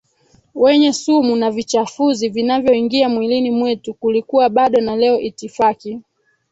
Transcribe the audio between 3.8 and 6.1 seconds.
Kulikuwa bado na leo itifaki